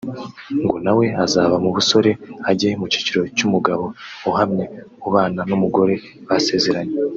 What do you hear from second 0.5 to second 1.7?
ngo nawe azava mu